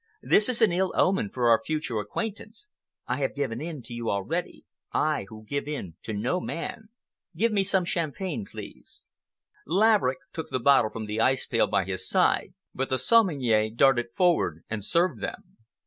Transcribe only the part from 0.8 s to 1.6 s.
omen for